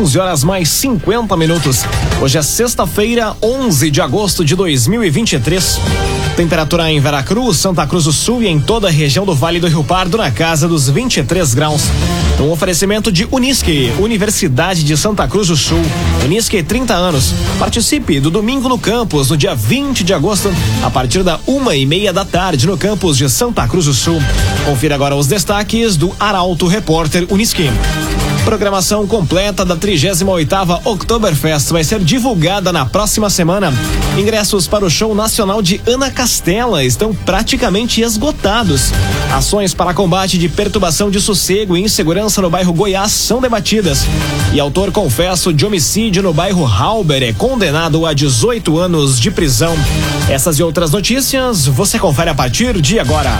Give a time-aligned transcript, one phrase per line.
[0.00, 1.84] 11 horas mais 50 minutos.
[2.20, 5.78] Hoje é sexta-feira, 11 de agosto de 2023.
[6.34, 9.68] Temperatura em Veracruz, Santa Cruz do Sul e em toda a região do Vale do
[9.68, 11.82] Rio Pardo na casa dos 23 graus.
[12.40, 15.80] Um oferecimento de Unisque, Universidade de Santa Cruz do Sul.
[16.24, 17.32] Unisque 30 anos.
[17.58, 21.86] Participe do domingo no campus, no dia 20 de agosto, a partir da uma e
[21.86, 24.20] meia da tarde, no campus de Santa Cruz do Sul.
[24.64, 27.70] Confira agora os destaques do Arauto Repórter Unisque.
[28.44, 33.72] Programação completa da 38ª Oktoberfest vai ser divulgada na próxima semana.
[34.18, 38.90] Ingressos para o show nacional de Ana Castela estão praticamente esgotados.
[39.32, 44.06] Ações para combate de perturbação de sossego e insegurança no bairro Goiás são debatidas.
[44.52, 49.74] E autor confesso de homicídio no bairro Halber é condenado a 18 anos de prisão.
[50.30, 53.32] Essas e outras notícias você confere a partir de agora.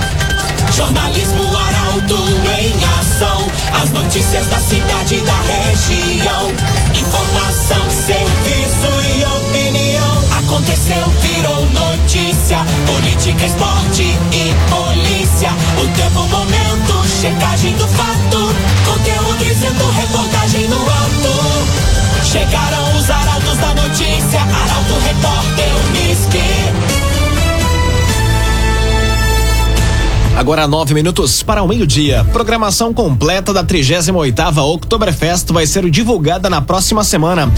[0.75, 2.17] Jornalismo Arauto
[2.59, 3.47] em ação.
[3.81, 6.51] As notícias da cidade e da região.
[6.93, 10.25] Informação, serviço e opinião.
[10.39, 12.59] Aconteceu, virou notícia.
[12.87, 15.51] Política, esporte e polícia.
[15.81, 16.72] O tempo, momento,
[17.23, 18.39] checagem do fato.
[18.85, 22.25] Conteúdo dizendo, reportagem no ato.
[22.25, 24.41] Chegaram os arautos da notícia.
[24.41, 26.43] Arauto, repórter, Unisque.
[30.37, 32.27] Agora nove minutos para o meio-dia.
[32.33, 37.49] Programação completa da 38ª Oktoberfest vai ser divulgada na próxima semana.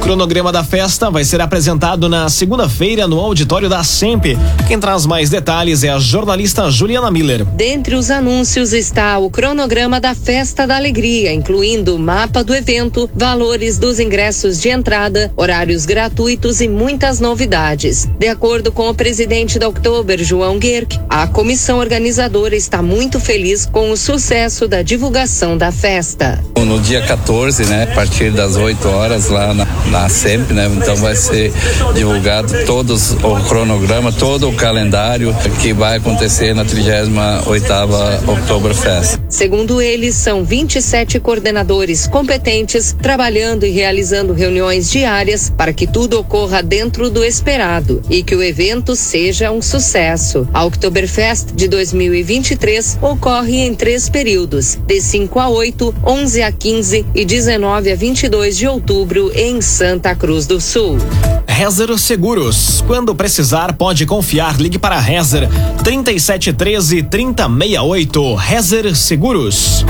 [0.00, 4.36] Cronograma da festa vai ser apresentado na segunda-feira no auditório da SEMP.
[4.66, 7.44] Quem traz mais detalhes é a jornalista Juliana Miller.
[7.44, 13.08] Dentre os anúncios está o cronograma da Festa da Alegria, incluindo o mapa do evento,
[13.14, 18.08] valores dos ingressos de entrada, horários gratuitos e muitas novidades.
[18.18, 23.66] De acordo com o presidente da Oktober, João Guerck, a comissão organizadora está muito feliz
[23.66, 26.42] com o sucesso da divulgação da festa.
[26.56, 30.70] No dia 14, né, a partir das 8 horas lá na na SEMP, né?
[30.76, 31.52] Então vai ser
[31.94, 39.18] divulgado todos o cronograma, todo o calendário que vai acontecer na 38ª Oktoberfest.
[39.28, 46.62] Segundo eles, são 27 coordenadores competentes trabalhando e realizando reuniões diárias para que tudo ocorra
[46.62, 50.48] dentro do esperado e que o evento seja um sucesso.
[50.52, 57.06] A Oktoberfest de 2023 ocorre em três períodos, de 5 a 8, 11 a 15
[57.14, 60.98] e 19 a 22 de outubro em Santa Cruz do Sul.
[61.46, 62.84] Rezer Seguros.
[62.86, 64.60] Quando precisar, pode confiar.
[64.60, 65.48] Ligue para Rezer
[65.82, 68.34] 3713 3068.
[68.34, 69.82] Rezer Seguros.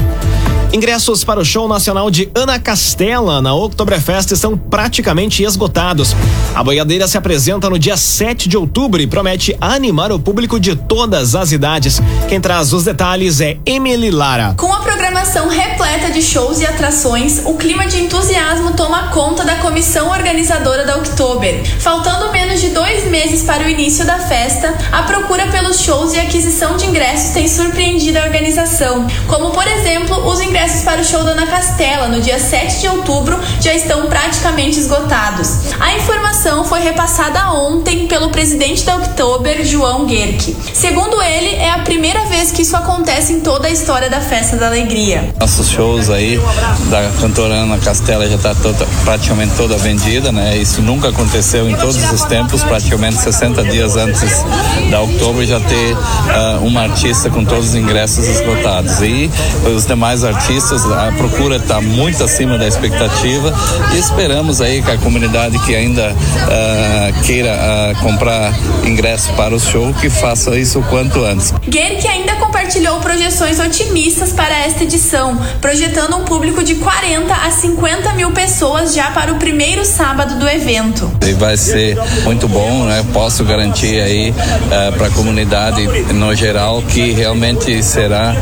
[0.73, 6.15] Ingressos para o show nacional de Ana Castela na Oktoberfest estão praticamente esgotados.
[6.55, 10.77] A boiadeira se apresenta no dia 7 de outubro e promete animar o público de
[10.77, 12.01] todas as idades.
[12.29, 14.55] Quem traz os detalhes é Emily Lara.
[14.57, 14.70] Com
[15.21, 20.87] programação repleta de shows e atrações, o clima de entusiasmo toma conta da comissão organizadora
[20.87, 21.63] da Oktober.
[21.79, 26.19] Faltando menos de dois meses para o início da festa, a procura pelos shows e
[26.19, 31.23] aquisição de ingressos tem surpreendido a organização, como por exemplo os ingressos para o show
[31.23, 35.75] da Ana Castela no dia 7 de outubro já estão praticamente esgotados.
[35.79, 40.57] A informação foi repassada ontem pelo presidente da Oktober, João Guerck.
[40.73, 44.57] Segundo ele, é a primeira vez que isso acontece em toda a história da Festa
[44.57, 45.10] da Alegria.
[45.39, 46.41] Nossos shows aí
[46.91, 50.57] da cantora Ana Castela já está toda, praticamente toda vendida, né?
[50.57, 54.45] Isso nunca aconteceu em todos os tempos, praticamente 60 dias antes
[54.91, 59.01] da Oktober já ter uh, uma artista com todos os ingressos esgotados.
[59.01, 59.31] E
[59.75, 63.55] os demais artistas artistas, a procura está muito acima da expectativa
[63.95, 68.53] e esperamos aí que a comunidade que ainda uh, queira uh, comprar
[68.85, 71.53] ingresso para o show que faça isso o quanto antes.
[71.69, 75.00] Guerre que ainda compartilhou projeções otimistas para esta edição,
[75.61, 80.49] projetando um público de 40 a 50 mil pessoas já para o primeiro sábado do
[80.49, 81.11] evento.
[81.27, 83.05] E vai ser muito bom, né?
[83.13, 88.35] Posso garantir aí uh, para a comunidade no geral que realmente será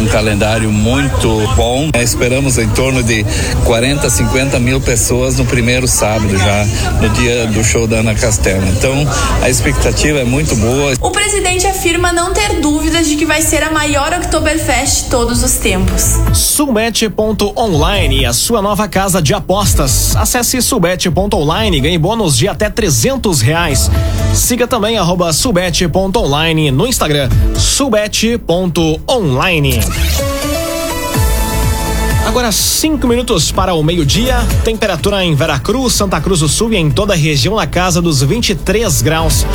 [0.00, 1.90] um calendário muito bom.
[1.92, 3.24] É, esperamos em torno de
[3.64, 6.64] 40, 50 mil pessoas no primeiro sábado já,
[7.00, 8.64] no dia do show da Ana Castela.
[8.68, 9.06] Então,
[9.42, 10.94] a expectativa é muito boa.
[11.00, 15.42] O presidente afirma não ter dúvidas de que vai ser a maior Oktoberfest de todos
[15.42, 16.05] os tempos.
[16.34, 20.14] Subete.online, a sua nova casa de apostas.
[20.16, 23.90] Acesse subete.online e ganhe bônus de até 300 reais.
[24.34, 25.32] Siga também arroba
[26.72, 29.80] no Instagram, subete.online.
[32.26, 34.36] Agora cinco minutos para o meio-dia.
[34.62, 38.22] Temperatura em Veracruz, Santa Cruz do Sul e em toda a região na casa dos
[38.22, 39.46] 23 graus.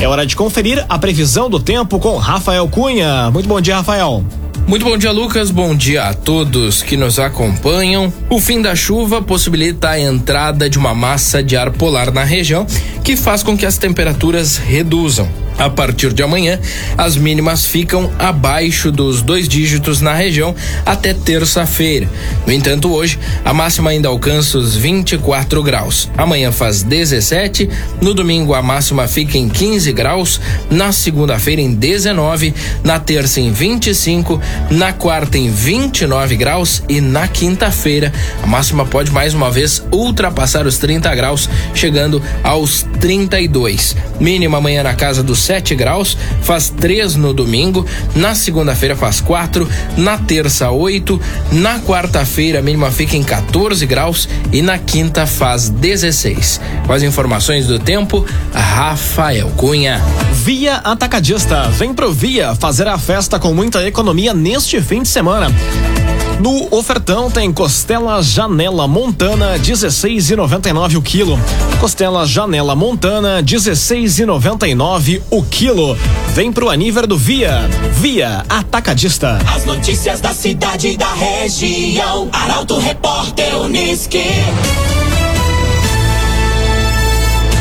[0.00, 3.30] É hora de conferir a previsão do tempo com Rafael Cunha.
[3.30, 4.24] Muito bom dia, Rafael.
[4.66, 5.50] Muito bom dia, Lucas.
[5.50, 8.12] Bom dia a todos que nos acompanham.
[8.30, 12.66] O fim da chuva possibilita a entrada de uma massa de ar polar na região,
[13.04, 15.28] que faz com que as temperaturas reduzam.
[15.58, 16.58] A partir de amanhã,
[16.96, 20.54] as mínimas ficam abaixo dos dois dígitos na região
[20.84, 22.08] até terça-feira.
[22.46, 26.10] No entanto, hoje, a máxima ainda alcança os 24 graus.
[26.16, 27.68] Amanhã faz 17,
[28.00, 30.40] no domingo a máxima fica em 15 graus,
[30.70, 34.40] na segunda-feira em 19, na terça em 25,
[34.70, 38.12] na quarta em 29 graus e na quinta-feira
[38.42, 43.96] a máxima pode mais uma vez ultrapassar os 30 graus, chegando aos 32.
[44.18, 49.68] Mínima amanhã na casa dos 7 graus, faz 3 no domingo, na segunda-feira faz 4,
[49.96, 51.20] na terça 8,
[51.52, 56.60] na quarta-feira a mínima fica em 14 graus e na quinta faz 16.
[56.86, 60.00] Com as informações do tempo, Rafael Cunha.
[60.32, 65.52] Via Atacadista, vem pro Via fazer a festa com muita economia neste fim de semana.
[66.42, 71.38] No ofertão tem costela Janela Montana 16,99 o quilo.
[71.78, 75.96] Costela Janela Montana 16,99 o quilo.
[76.34, 77.70] Vem pro aniversário do Via.
[77.92, 79.38] Via Atacadista.
[79.54, 82.28] As notícias da cidade e da região.
[82.32, 84.24] Arauto Repórter Uniski.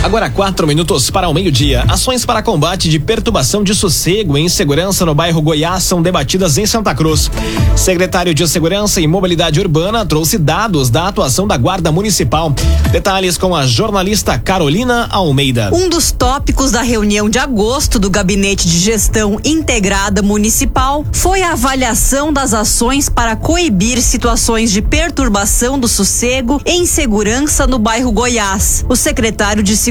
[0.03, 1.85] Agora quatro minutos para o meio-dia.
[1.87, 6.65] Ações para combate de perturbação de sossego e insegurança no bairro Goiás são debatidas em
[6.65, 7.29] Santa Cruz.
[7.75, 12.51] Secretário de Segurança e Mobilidade Urbana trouxe dados da atuação da Guarda Municipal.
[12.91, 15.69] Detalhes com a jornalista Carolina Almeida.
[15.71, 21.51] Um dos tópicos da reunião de agosto do Gabinete de Gestão Integrada Municipal foi a
[21.51, 28.83] avaliação das ações para coibir situações de perturbação do sossego e insegurança no bairro Goiás.
[28.89, 29.90] O secretário de Segurança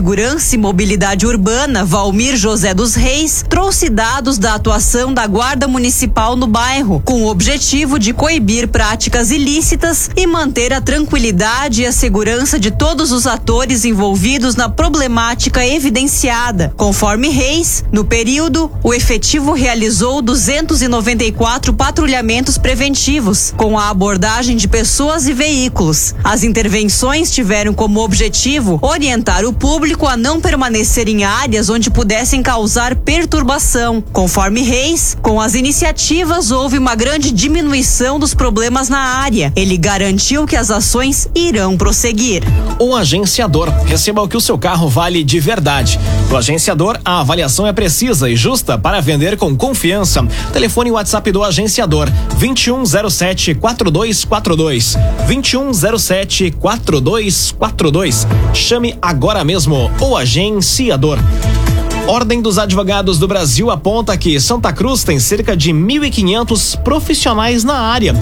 [0.53, 6.47] e Mobilidade Urbana, Valmir José dos Reis, trouxe dados da atuação da Guarda Municipal no
[6.47, 12.59] bairro, com o objetivo de coibir práticas ilícitas e manter a tranquilidade e a segurança
[12.59, 16.73] de todos os atores envolvidos na problemática evidenciada.
[16.79, 25.29] Conforme Reis, no período, o efetivo realizou 294 patrulhamentos preventivos, com a abordagem de pessoas
[25.29, 26.15] e veículos.
[26.25, 31.91] As intervenções tiveram como objetivo orientar o público público a não permanecer em áreas onde
[31.91, 34.01] pudessem causar perturbação.
[34.13, 39.53] Conforme Reis, com as iniciativas houve uma grande diminuição dos problemas na área.
[39.57, 42.45] Ele garantiu que as ações irão prosseguir.
[42.79, 45.99] O agenciador receba o que o seu carro vale de verdade.
[46.31, 50.25] O agenciador, a avaliação é precisa e justa para vender com confiança.
[50.53, 52.09] Telefone WhatsApp do agenciador
[52.39, 54.97] 2107 4242
[55.27, 58.27] 2107 4242.
[58.55, 61.19] Chame agora mesmo o agenciador.
[62.07, 67.75] Ordem dos Advogados do Brasil aponta que Santa Cruz tem cerca de 1.500 profissionais na
[67.75, 68.15] área.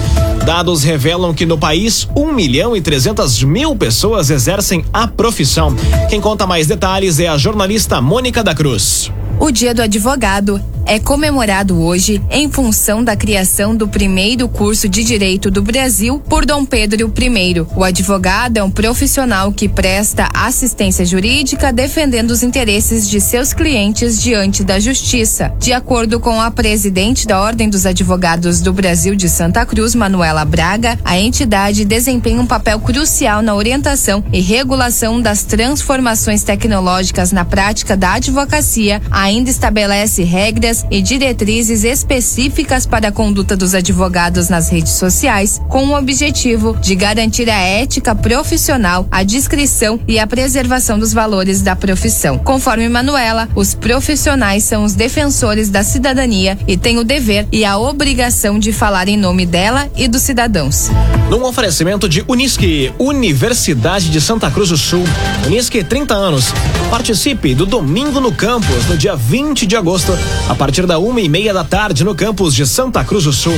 [0.44, 5.75] Dados revelam que no país, 1 milhão e 300 mil pessoas exercem a profissão.
[6.10, 9.10] Quem conta mais detalhes é a jornalista Mônica da Cruz.
[9.40, 15.05] O Dia do Advogado é comemorado hoje em função da criação do primeiro curso de
[15.05, 17.61] Direito do Brasil por Dom Pedro I.
[17.76, 24.20] O advogado é um profissional que presta assistência jurídica defendendo os interesses de seus clientes
[24.20, 25.52] diante da justiça.
[25.61, 30.46] De acordo com a presidente da Ordem dos Advogados do Brasil de Santa Cruz, Manuela
[30.46, 37.44] Braga, a entidade desempenha um papel crucial na orientação e regulação das transformações tecnológicas na
[37.44, 44.69] prática da advocacia, ainda estabelece regras e diretrizes específicas para a conduta dos advogados nas
[44.69, 50.99] redes sociais, com o objetivo de garantir a ética profissional, a discrição e a preservação
[50.99, 52.39] dos valores da profissão.
[52.39, 57.79] Conforme Manuela, os profissionais são os defensores da cidadania e têm o dever e a
[57.79, 60.91] obrigação de falar em nome dela e dos cidadãos.
[61.31, 65.05] Num oferecimento de Unisque, Universidade de Santa Cruz do Sul.
[65.47, 66.53] Unisque 30 anos.
[66.91, 70.17] Participe do Domingo no Campus, no dia 20 de agosto,
[70.49, 73.55] a partir da uma e meia da tarde, no campus de Santa Cruz do Sul.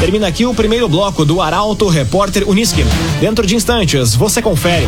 [0.00, 2.84] Termina aqui o primeiro bloco do Arauto Repórter Unisque.
[3.20, 4.86] Dentro de instantes, você confere.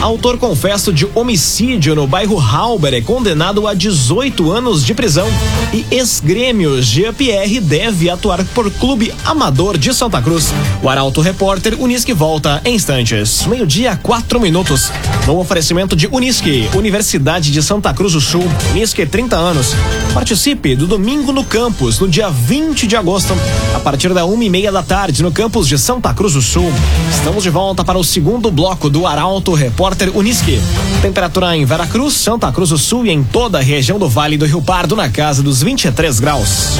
[0.00, 5.26] Autor confesso de homicídio no bairro Halber é condenado a 18 anos de prisão.
[5.72, 10.52] E ex-grêmio GPR deve atuar por clube amador de Santa Cruz.
[10.82, 13.46] O Arauto Repórter Unisque volta em instantes.
[13.46, 14.90] Meio-dia, quatro minutos.
[15.26, 18.44] No oferecimento de Unisque, Universidade de Santa Cruz do Sul.
[18.72, 19.74] Unisque 30 anos.
[20.12, 23.34] Participe do domingo no campus, no dia 20 de agosto,
[23.74, 26.72] a partir da uma e meia da tarde, no campus de Santa Cruz do Sul.
[27.10, 30.60] Estamos de volta para o segundo bloco do Arauto Repórter Unisque.
[31.02, 34.46] Temperatura em Veracruz, Santa Cruz do Sul e em toda a região do Vale do
[34.46, 36.78] Rio Pardo na casa dos 23 graus.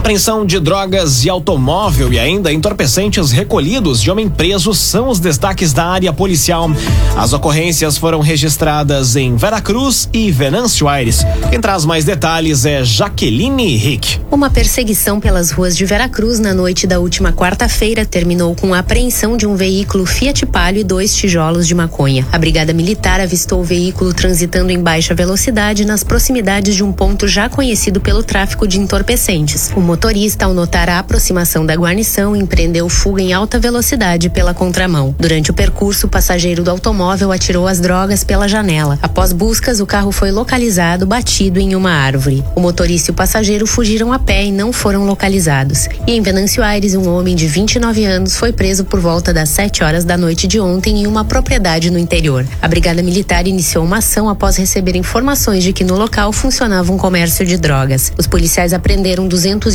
[0.00, 5.74] Apreensão de drogas e automóvel e ainda entorpecentes recolhidos de homem preso são os destaques
[5.74, 6.70] da área policial.
[7.14, 11.22] As ocorrências foram registradas em Veracruz e Venâncio Aires.
[11.50, 14.18] Quem traz mais detalhes é Jaqueline Rick.
[14.30, 19.36] Uma perseguição pelas ruas de Veracruz na noite da última quarta-feira terminou com a apreensão
[19.36, 22.26] de um veículo Fiat Palio e dois tijolos de maconha.
[22.32, 27.28] A Brigada Militar avistou o veículo transitando em baixa velocidade nas proximidades de um ponto
[27.28, 29.70] já conhecido pelo tráfico de entorpecentes.
[29.76, 35.12] O motorista, ao notar a aproximação da guarnição, empreendeu fuga em alta velocidade pela contramão.
[35.18, 39.00] Durante o percurso, o passageiro do automóvel atirou as drogas pela janela.
[39.02, 42.44] Após buscas, o carro foi localizado batido em uma árvore.
[42.54, 45.88] O motorista e o passageiro fugiram a pé e não foram localizados.
[46.06, 49.82] E em Venâncio Aires, um homem de 29 anos foi preso por volta das 7
[49.82, 52.46] horas da noite de ontem em uma propriedade no interior.
[52.62, 56.96] A Brigada Militar iniciou uma ação após receber informações de que no local funcionava um
[56.96, 58.12] comércio de drogas.
[58.16, 59.26] Os policiais apreenderam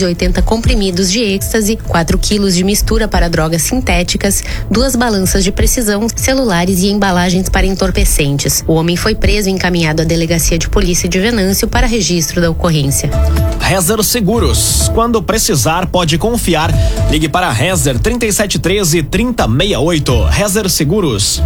[0.05, 6.07] 280 comprimidos de êxtase, 4 quilos de mistura para drogas sintéticas, duas balanças de precisão,
[6.15, 8.63] celulares e embalagens para entorpecentes.
[8.67, 12.49] O homem foi preso e encaminhado à delegacia de polícia de Venâncio para registro da
[12.49, 13.09] ocorrência.
[13.59, 14.91] Rezer Seguros.
[14.93, 16.71] Quando precisar, pode confiar.
[17.09, 20.25] Ligue para Rezer 3713 3068.
[20.25, 21.41] Rezer Seguros.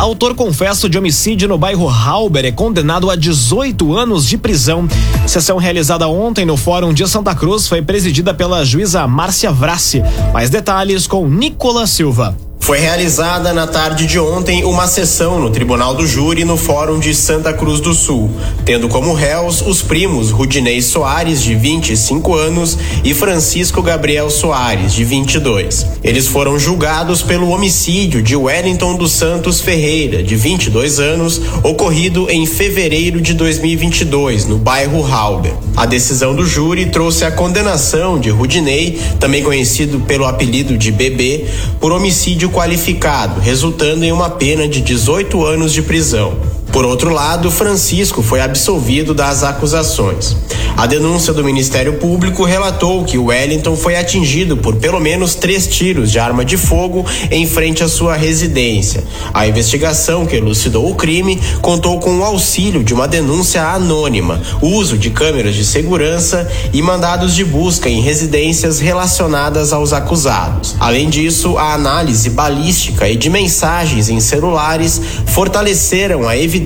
[0.00, 4.88] Autor confesso de homicídio no bairro Halber é condenado a 18 anos de prisão.
[5.26, 10.02] Sessão realizada ontem no Fórum de Santa Cruz foi presidida pela juíza Márcia Vrassi.
[10.32, 12.34] Mais detalhes com Nicolas Silva.
[12.60, 17.14] Foi realizada na tarde de ontem uma sessão no Tribunal do Júri no Fórum de
[17.14, 18.30] Santa Cruz do Sul,
[18.64, 25.02] tendo como réus os primos Rudinei Soares, de 25 anos, e Francisco Gabriel Soares, de
[25.04, 25.86] 22.
[26.04, 32.44] Eles foram julgados pelo homicídio de Wellington dos Santos Ferreira, de 22 anos, ocorrido em
[32.46, 35.54] fevereiro de 2022, no bairro Halber.
[35.76, 41.46] A decisão do júri trouxe a condenação de Rudinei, também conhecido pelo apelido de Bebê,
[41.80, 46.49] por homicídio qualificado, resultando em uma pena de 18 anos de prisão.
[46.72, 50.36] Por outro lado, Francisco foi absolvido das acusações.
[50.76, 56.12] A denúncia do Ministério Público relatou que Wellington foi atingido por pelo menos três tiros
[56.12, 59.02] de arma de fogo em frente à sua residência.
[59.34, 64.96] A investigação que elucidou o crime contou com o auxílio de uma denúncia anônima, uso
[64.96, 70.76] de câmeras de segurança e mandados de busca em residências relacionadas aos acusados.
[70.78, 76.59] Além disso, a análise balística e de mensagens em celulares fortaleceram a evidência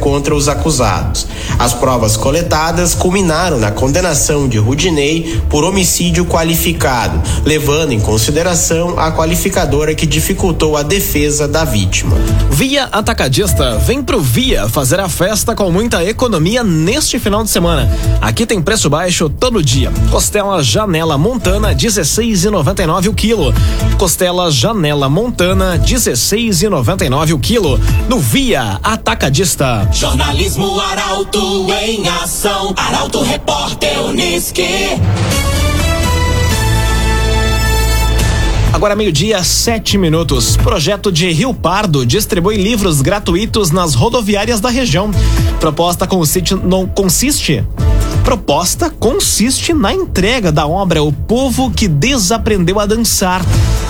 [0.00, 1.26] contra os acusados.
[1.58, 9.12] As provas coletadas culminaram na condenação de Rudinei por homicídio qualificado, levando em consideração a
[9.12, 12.16] qualificadora que dificultou a defesa da vítima.
[12.50, 17.90] Via Atacadista, vem pro Via fazer a festa com muita economia neste final de semana.
[18.20, 19.92] Aqui tem preço baixo todo dia.
[20.10, 23.52] Costela Janela Montana 16,99 o quilo.
[23.98, 27.78] Costela Janela Montana 16,99 o quilo.
[28.08, 29.33] No Via Atacadista.
[29.92, 32.72] Jornalismo Arauto em ação.
[32.76, 34.62] Arauto Repórter Uniski.
[38.72, 40.56] Agora meio-dia, sete minutos.
[40.56, 45.10] Projeto de Rio Pardo distribui livros gratuitos nas rodoviárias da região.
[45.58, 47.64] Proposta consiste, não consiste
[48.22, 53.42] proposta consiste na entrega da obra O Povo que Desaprendeu a Dançar.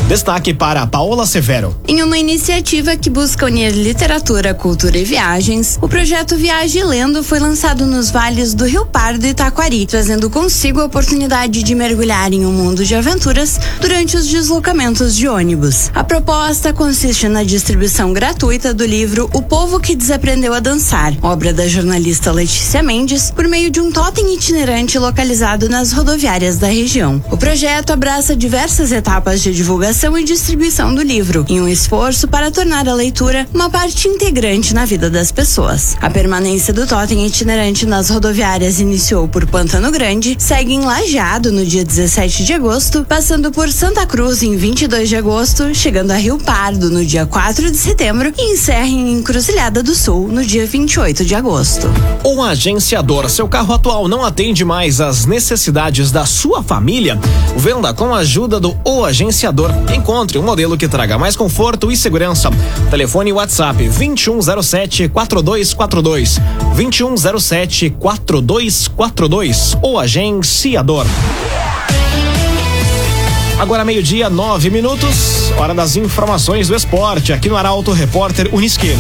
[0.09, 1.75] Destaque para Paola Severo.
[1.89, 7.39] Em uma iniciativa que busca unir literatura, cultura e viagens, o projeto Viagem Lendo foi
[7.39, 12.45] lançado nos vales do Rio Pardo e Taquari, trazendo consigo a oportunidade de mergulhar em
[12.45, 15.91] um mundo de aventuras durante os deslocamentos de ônibus.
[15.95, 21.51] A proposta consiste na distribuição gratuita do livro O Povo que Desaprendeu a Dançar, obra
[21.51, 27.25] da jornalista Letícia Mendes, por meio de um totem itinerante localizado nas rodoviárias da região.
[27.31, 32.51] O projeto abraça diversas etapas de divulgação e distribuição do livro, em um esforço para
[32.51, 35.95] tornar a leitura uma parte integrante na vida das pessoas.
[36.01, 41.67] A permanência do totem itinerante nas rodoviárias iniciou por Pantano Grande, segue em Lajeado no
[41.67, 46.39] dia 17 de agosto, passando por Santa Cruz em 22 de agosto, chegando a Rio
[46.39, 51.27] Pardo no dia 4 de setembro e encerra em Encruzilhada do Sul no dia 28
[51.27, 51.89] de agosto.
[52.25, 57.21] Um agenciador, seu carro atual não atende mais às necessidades da sua família?
[57.55, 59.74] Venda com a ajuda do O Agenciador.
[59.95, 62.51] Encontre um modelo que traga mais conforto e segurança.
[62.91, 66.39] Telefone WhatsApp 2107 4242.
[66.75, 69.77] 2107 4242.
[69.83, 71.07] O Agenciador.
[73.59, 78.97] Agora meio-dia, nove minutos, hora das informações do esporte, aqui no Arauto Repórter Uniski.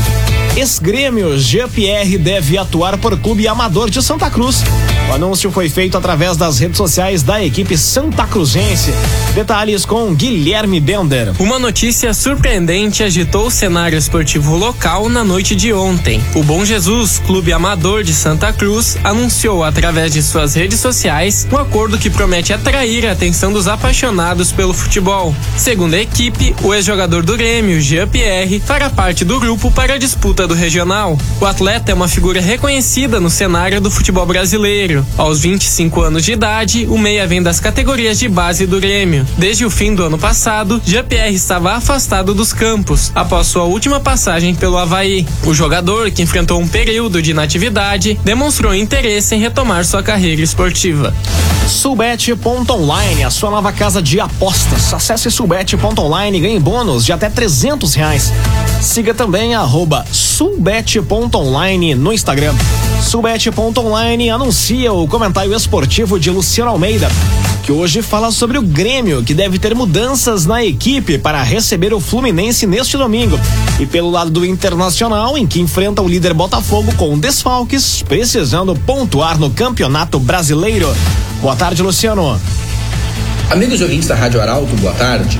[0.56, 4.62] Ex-grêmio Jean-Pierre deve atuar por clube amador de Santa Cruz.
[5.08, 8.92] O anúncio foi feito através das redes sociais da equipe Santa Cruzense.
[9.34, 11.32] Detalhes com Guilherme Bender.
[11.38, 16.22] Uma notícia surpreendente agitou o cenário esportivo local na noite de ontem.
[16.34, 21.58] O Bom Jesus, clube amador de Santa Cruz, anunciou através de suas redes sociais um
[21.58, 25.34] acordo que promete atrair a atenção dos apaixonados pelo futebol.
[25.56, 29.98] Segundo a equipe, o ex-jogador do Grêmio, Jean Pierre, fará parte do grupo para a
[29.98, 31.18] disputa do regional.
[31.40, 34.93] O atleta é uma figura reconhecida no cenário do futebol brasileiro.
[35.16, 39.26] Aos 25 anos de idade, o meia vem das categorias de base do Grêmio.
[39.38, 44.54] Desde o fim do ano passado, Jean-Pierre estava afastado dos campos, após sua última passagem
[44.54, 45.26] pelo Havaí.
[45.44, 51.14] O jogador, que enfrentou um período de inatividade, demonstrou interesse em retomar sua carreira esportiva.
[51.68, 54.92] Subete.online, a sua nova casa de apostas.
[54.92, 58.32] Acesse subete.online e ganhe bônus de até 300 reais.
[58.80, 62.54] Siga também arroba subete.online no Instagram.
[63.02, 67.08] Subete.online anuncia o comentário esportivo de Luciano Almeida,
[67.62, 72.00] que hoje fala sobre o Grêmio, que deve ter mudanças na equipe para receber o
[72.00, 73.38] Fluminense neste domingo.
[73.78, 79.38] E pelo lado do Internacional, em que enfrenta o líder Botafogo com desfalques, precisando pontuar
[79.38, 80.94] no Campeonato Brasileiro.
[81.40, 82.40] Boa tarde, Luciano.
[83.50, 85.38] Amigos ouvintes da Rádio Arauto, boa tarde.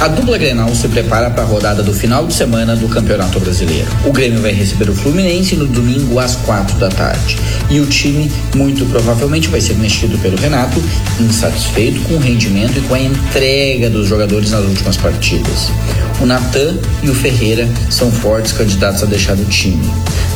[0.00, 3.86] A dupla Grenal se prepara para a rodada do final de semana do Campeonato Brasileiro.
[4.06, 7.36] O Grêmio vai receber o Fluminense no domingo às quatro da tarde.
[7.68, 10.82] E o time, muito provavelmente, vai ser mexido pelo Renato,
[11.20, 15.70] insatisfeito com o rendimento e com a entrega dos jogadores nas últimas partidas.
[16.18, 19.86] O Natan e o Ferreira são fortes candidatos a deixar o time.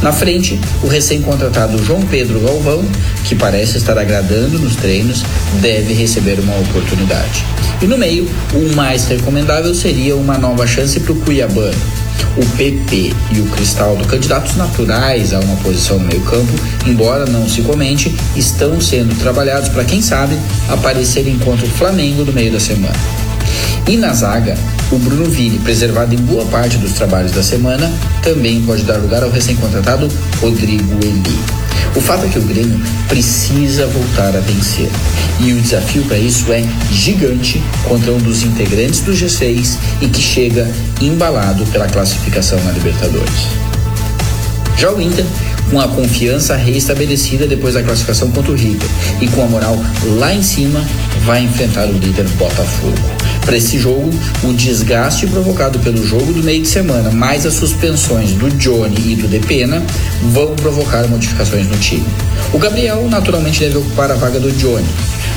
[0.03, 2.85] Na frente, o recém-contratado João Pedro Galvão,
[3.25, 5.25] que parece estar agradando nos treinos,
[5.63, 7.47] deve receber uma oportunidade.
[7.83, 9.05] E no meio, o mais
[9.75, 11.77] seria uma nova chance para o Cuiabano.
[12.37, 16.53] O PP e o Cristaldo, candidatos naturais a uma posição no meio-campo,
[16.85, 20.37] embora não se comente, estão sendo trabalhados para, quem sabe,
[20.69, 22.97] aparecerem contra o Flamengo no meio da semana.
[23.87, 24.57] E na zaga,
[24.91, 27.91] o Bruno Vini, preservado em boa parte dos trabalhos da semana,
[28.23, 30.09] também pode dar lugar ao recém-contratado
[30.41, 31.64] Rodrigo Eli.
[31.97, 34.91] O fato é que o Grêmio precisa voltar a vencer.
[35.39, 40.21] E o desafio para isso é gigante contra um dos integrantes do G6 e que
[40.21, 40.69] chega
[41.01, 43.49] embalado pela classificação na Libertadores.
[44.77, 45.25] Já o Inter,
[45.71, 48.89] com a confiança reestabelecida depois da classificação contra o River
[49.21, 49.79] e com a moral
[50.19, 50.85] lá em cima,
[51.25, 53.24] vai enfrentar o líder Botafogo.
[53.45, 54.11] Para esse jogo,
[54.43, 59.17] o desgaste provocado pelo jogo do meio de semana, mais as suspensões do Johnny e
[59.17, 59.83] do Depena,
[60.33, 62.07] vão provocar modificações no time.
[62.53, 64.87] O Gabriel naturalmente deve ocupar a vaga do Johnny.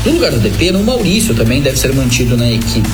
[0.06, 2.90] No lugar do Depena, o Maurício também deve ser mantido na equipe.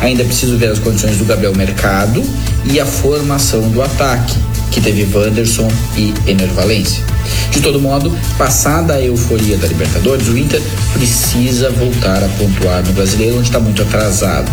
[0.00, 2.22] Ainda preciso ver as condições do Gabriel Mercado
[2.70, 4.36] e a formação do ataque,
[4.70, 7.04] que teve Wanderson e Ener Valência.
[7.50, 12.92] De todo modo, passada a euforia da Libertadores, o Inter precisa voltar a pontuar no
[12.92, 14.50] brasileiro, onde está muito atrasado.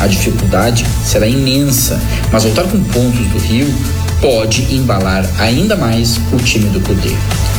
[0.00, 2.00] A dificuldade será imensa,
[2.32, 3.66] mas voltar com pontos do Rio
[4.20, 7.14] pode embalar ainda mais o time do Cudê.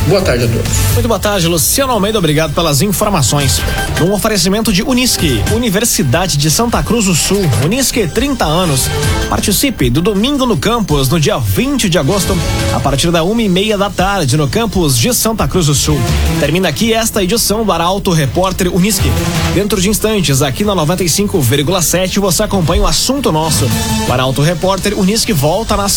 [0.08, 0.72] Boa tarde a todos.
[0.94, 2.18] Muito boa tarde, Luciano Almeida.
[2.18, 3.60] Obrigado pelas informações.
[4.00, 7.42] Um oferecimento de Unisque, Universidade de Santa Cruz do Sul.
[7.62, 8.88] Unisque, 30 anos.
[9.28, 12.34] Participe do Domingo no Campus, no dia 20 de agosto,
[12.74, 16.00] a partir da uma e meia da tarde, no campus de Santa Cruz do Sul.
[16.40, 19.12] Termina aqui esta edição do Arauto Repórter Unisque.
[19.54, 23.68] Dentro de instantes, aqui na 95,7, você acompanha o assunto nosso.
[24.08, 25.88] O Arauto Repórter Unisque volta na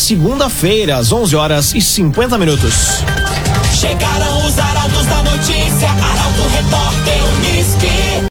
[0.51, 3.03] segunda-feira, às 11 horas e 50 minutos.
[3.73, 8.11] Chegaram os arautos da notícia, Arauto Repórter Unisque.